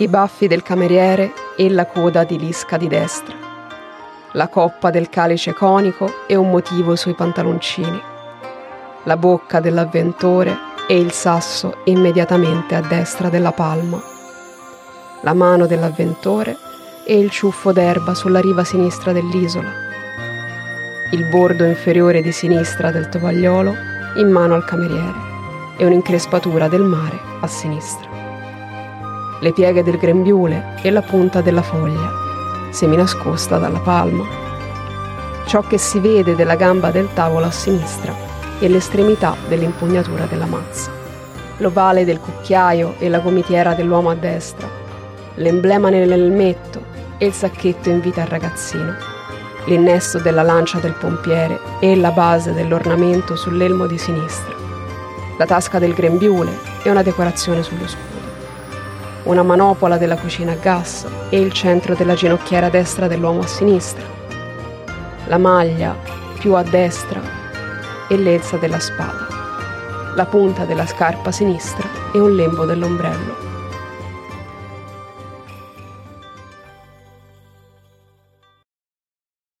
i 0.00 0.06
baffi 0.06 0.46
del 0.46 0.62
cameriere 0.62 1.32
e 1.56 1.68
la 1.68 1.86
coda 1.86 2.22
di 2.22 2.38
lisca 2.38 2.76
di 2.76 2.86
destra, 2.86 3.34
la 4.32 4.46
coppa 4.46 4.90
del 4.90 5.08
calice 5.08 5.52
conico 5.52 6.24
e 6.28 6.36
un 6.36 6.50
motivo 6.50 6.94
sui 6.94 7.14
pantaloncini, 7.14 8.00
la 9.02 9.16
bocca 9.16 9.58
dell'avventore 9.58 10.56
e 10.86 10.96
il 10.96 11.10
sasso 11.10 11.78
immediatamente 11.84 12.76
a 12.76 12.80
destra 12.80 13.28
della 13.28 13.50
palma, 13.50 14.00
la 15.22 15.34
mano 15.34 15.66
dell'avventore 15.66 16.56
e 17.04 17.18
il 17.18 17.30
ciuffo 17.30 17.72
d'erba 17.72 18.14
sulla 18.14 18.40
riva 18.40 18.62
sinistra 18.62 19.10
dell'isola, 19.12 19.72
il 21.10 21.28
bordo 21.28 21.64
inferiore 21.64 22.22
di 22.22 22.30
sinistra 22.30 22.92
del 22.92 23.08
tovagliolo 23.08 23.74
in 24.18 24.30
mano 24.30 24.54
al 24.54 24.64
cameriere 24.64 25.26
e 25.76 25.84
un'increspatura 25.84 26.68
del 26.68 26.82
mare 26.82 27.18
a 27.40 27.48
sinistra. 27.48 28.27
Le 29.40 29.52
pieghe 29.52 29.84
del 29.84 29.98
grembiule 29.98 30.74
e 30.82 30.90
la 30.90 31.02
punta 31.02 31.40
della 31.40 31.62
foglia, 31.62 32.12
seminascosta 32.70 33.58
dalla 33.58 33.78
palma. 33.78 34.24
Ciò 35.46 35.62
che 35.62 35.78
si 35.78 36.00
vede 36.00 36.34
della 36.34 36.56
gamba 36.56 36.90
del 36.90 37.08
tavolo 37.14 37.46
a 37.46 37.50
sinistra 37.52 38.12
e 38.58 38.68
l'estremità 38.68 39.36
dell'impugnatura 39.46 40.24
della 40.24 40.46
mazza. 40.46 40.90
L'ovale 41.58 42.04
del 42.04 42.18
cucchiaio 42.18 42.96
e 42.98 43.08
la 43.08 43.20
gomitiera 43.20 43.74
dell'uomo 43.74 44.10
a 44.10 44.14
destra. 44.14 44.68
L'emblema 45.36 45.88
nell'elmetto 45.88 46.82
e 47.16 47.26
il 47.26 47.32
sacchetto 47.32 47.90
invita 47.90 48.22
al 48.22 48.28
ragazzino, 48.28 48.94
l'innesto 49.66 50.18
della 50.18 50.42
lancia 50.42 50.78
del 50.78 50.94
pompiere 50.94 51.60
e 51.78 51.94
la 51.94 52.10
base 52.10 52.52
dell'ornamento 52.52 53.36
sull'elmo 53.36 53.86
di 53.86 53.98
sinistra, 53.98 54.54
la 55.36 55.46
tasca 55.46 55.78
del 55.78 55.94
grembiule 55.94 56.50
e 56.82 56.90
una 56.90 57.02
decorazione 57.02 57.62
sullo 57.62 57.86
scudo, 57.86 58.17
una 59.24 59.42
manopola 59.42 59.96
della 59.98 60.16
cucina 60.16 60.52
a 60.52 60.56
gas 60.56 61.06
e 61.30 61.38
il 61.38 61.52
centro 61.52 61.94
della 61.94 62.14
ginocchiera 62.14 62.68
destra 62.68 63.06
dell'uomo 63.08 63.40
a 63.40 63.46
sinistra, 63.46 64.04
la 65.26 65.38
maglia 65.38 65.96
più 66.38 66.54
a 66.54 66.62
destra 66.62 67.20
e 68.08 68.16
l'elsa 68.16 68.56
della 68.56 68.78
spada, 68.78 69.26
la 70.14 70.26
punta 70.26 70.64
della 70.64 70.86
scarpa 70.86 71.32
sinistra 71.32 71.86
e 72.12 72.18
un 72.18 72.34
lembo 72.34 72.64
dell'ombrello 72.64 73.47